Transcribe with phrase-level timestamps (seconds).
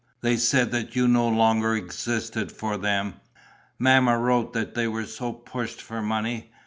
[0.21, 3.19] They said that you no longer existed for them."
[3.77, 6.49] "Mamma wrote that they were so pushed for money.